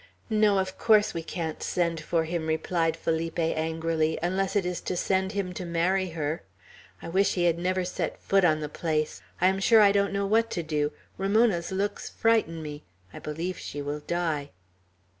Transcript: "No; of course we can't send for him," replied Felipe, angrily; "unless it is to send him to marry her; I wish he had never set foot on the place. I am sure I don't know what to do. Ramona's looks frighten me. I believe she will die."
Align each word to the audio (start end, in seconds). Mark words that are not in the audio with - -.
"No; 0.31 0.57
of 0.57 0.79
course 0.79 1.13
we 1.13 1.21
can't 1.21 1.61
send 1.61 2.01
for 2.01 2.23
him," 2.23 2.47
replied 2.47 2.97
Felipe, 2.97 3.37
angrily; 3.37 4.17
"unless 4.23 4.55
it 4.55 4.65
is 4.65 4.81
to 4.81 4.97
send 4.97 5.33
him 5.33 5.53
to 5.53 5.63
marry 5.63 6.07
her; 6.17 6.41
I 7.03 7.07
wish 7.09 7.35
he 7.35 7.43
had 7.43 7.59
never 7.59 7.85
set 7.85 8.17
foot 8.19 8.43
on 8.43 8.61
the 8.61 8.67
place. 8.67 9.21
I 9.39 9.45
am 9.45 9.59
sure 9.59 9.79
I 9.81 9.91
don't 9.91 10.11
know 10.11 10.25
what 10.25 10.49
to 10.57 10.63
do. 10.63 10.91
Ramona's 11.19 11.71
looks 11.71 12.09
frighten 12.09 12.63
me. 12.63 12.81
I 13.13 13.19
believe 13.19 13.59
she 13.59 13.79
will 13.79 13.99
die." 13.99 14.49